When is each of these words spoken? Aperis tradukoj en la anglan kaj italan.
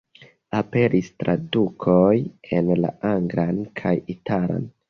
Aperis 0.59 1.09
tradukoj 1.23 2.15
en 2.61 2.73
la 2.81 2.93
anglan 3.13 3.63
kaj 3.83 3.97
italan. 4.19 4.71